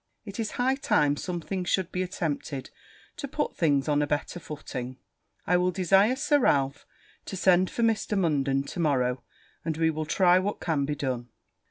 [0.25, 2.71] It is high time something should be attempted
[3.17, 4.97] to put things on a better footing.
[5.45, 6.87] I will desire Sir Ralph
[7.25, 8.17] to send for Mr.
[8.17, 9.21] Munden to morrow,
[9.63, 11.29] and we will try what can be done.'